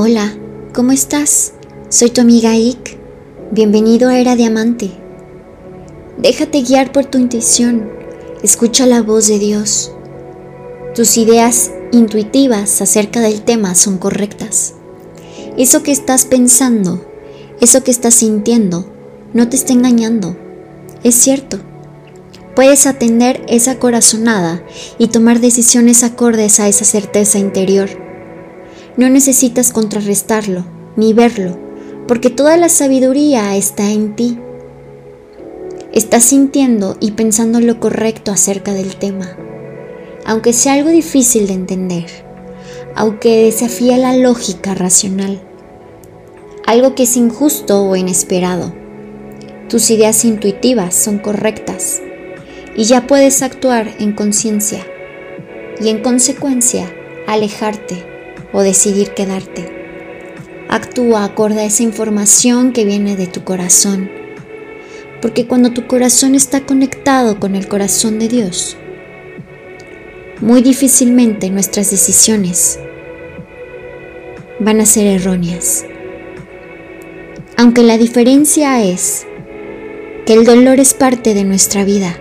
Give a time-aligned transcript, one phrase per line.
[0.00, 0.32] Hola,
[0.74, 1.54] ¿cómo estás?
[1.88, 2.96] Soy tu amiga Ik.
[3.50, 4.92] Bienvenido a Era Diamante.
[6.18, 7.90] Déjate guiar por tu intuición.
[8.44, 9.90] Escucha la voz de Dios.
[10.94, 14.74] Tus ideas intuitivas acerca del tema son correctas.
[15.56, 17.04] Eso que estás pensando,
[17.60, 18.88] eso que estás sintiendo,
[19.34, 20.36] no te está engañando.
[21.02, 21.58] Es cierto.
[22.54, 24.62] Puedes atender esa corazonada
[24.96, 28.07] y tomar decisiones acordes a esa certeza interior.
[28.98, 30.64] No necesitas contrarrestarlo
[30.96, 31.56] ni verlo,
[32.08, 34.40] porque toda la sabiduría está en ti.
[35.92, 39.36] Estás sintiendo y pensando lo correcto acerca del tema,
[40.26, 42.06] aunque sea algo difícil de entender,
[42.96, 45.40] aunque desafía la lógica racional,
[46.66, 48.74] algo que es injusto o inesperado.
[49.68, 52.02] Tus ideas intuitivas son correctas
[52.74, 54.84] y ya puedes actuar en conciencia
[55.80, 56.92] y en consecuencia
[57.28, 58.17] alejarte
[58.52, 59.78] o decidir quedarte.
[60.68, 64.10] Actúa acorde a esa información que viene de tu corazón,
[65.22, 68.76] porque cuando tu corazón está conectado con el corazón de Dios,
[70.40, 72.78] muy difícilmente nuestras decisiones
[74.60, 75.84] van a ser erróneas.
[77.56, 79.26] Aunque la diferencia es
[80.26, 82.20] que el dolor es parte de nuestra vida,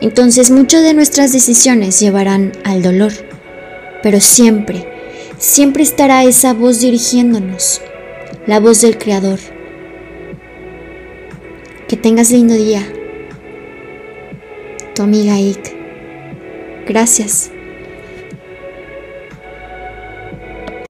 [0.00, 3.12] entonces muchas de nuestras decisiones llevarán al dolor,
[4.02, 4.91] pero siempre
[5.42, 7.82] siempre estará esa voz dirigiéndonos,
[8.46, 9.40] la voz del Creador.
[11.88, 12.80] Que tengas lindo día.
[14.94, 15.74] Tu amiga Ik.
[16.86, 17.50] Gracias.